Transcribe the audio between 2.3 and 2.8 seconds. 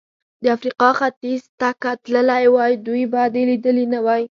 وای،